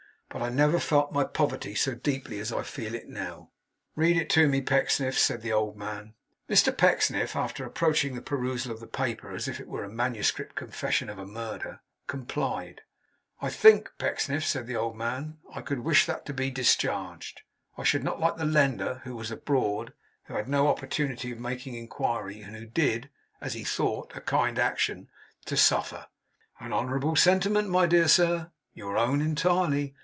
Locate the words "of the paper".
8.71-9.33